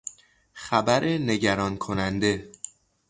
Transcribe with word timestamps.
خبر 0.53 1.03
نگران 1.03 1.77
کننده 1.77 2.49